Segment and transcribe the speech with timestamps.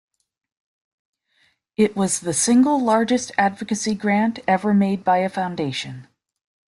[1.77, 6.07] It was the single largest advocacy grant ever made by a foundation.